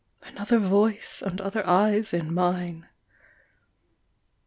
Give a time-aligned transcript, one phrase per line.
[0.23, 2.87] Another voice and other eyes in mine!